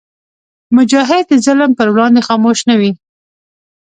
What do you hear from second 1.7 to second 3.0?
پر وړاندې خاموش نه وي.